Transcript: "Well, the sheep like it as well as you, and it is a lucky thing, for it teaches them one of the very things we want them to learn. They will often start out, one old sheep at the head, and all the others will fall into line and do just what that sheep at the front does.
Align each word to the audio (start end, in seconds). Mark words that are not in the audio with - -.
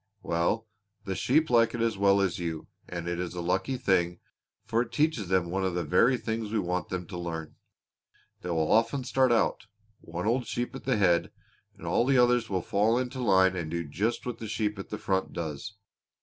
"Well, 0.23 0.67
the 1.05 1.13
sheep 1.13 1.51
like 1.51 1.75
it 1.75 1.81
as 1.81 1.95
well 1.95 2.21
as 2.21 2.39
you, 2.39 2.65
and 2.89 3.07
it 3.07 3.19
is 3.19 3.35
a 3.35 3.39
lucky 3.39 3.77
thing, 3.77 4.19
for 4.65 4.81
it 4.81 4.91
teaches 4.91 5.27
them 5.27 5.51
one 5.51 5.63
of 5.63 5.75
the 5.75 5.83
very 5.83 6.17
things 6.17 6.51
we 6.51 6.57
want 6.57 6.89
them 6.89 7.05
to 7.05 7.19
learn. 7.19 7.55
They 8.41 8.49
will 8.49 8.71
often 8.71 9.03
start 9.03 9.31
out, 9.31 9.67
one 9.99 10.25
old 10.25 10.47
sheep 10.47 10.73
at 10.73 10.85
the 10.85 10.97
head, 10.97 11.31
and 11.77 11.85
all 11.85 12.03
the 12.05 12.17
others 12.17 12.49
will 12.49 12.63
fall 12.63 12.97
into 12.97 13.19
line 13.21 13.55
and 13.55 13.69
do 13.69 13.83
just 13.85 14.25
what 14.25 14.39
that 14.39 14.47
sheep 14.47 14.79
at 14.79 14.89
the 14.89 14.97
front 14.97 15.33
does. 15.33 15.75